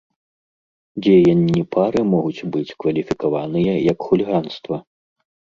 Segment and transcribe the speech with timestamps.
[1.07, 4.75] Дзеянні пары могуць быць кваліфікаваныя як хуліганства.